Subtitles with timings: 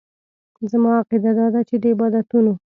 [0.71, 2.53] زما عقیده داده چې د عبادتونو.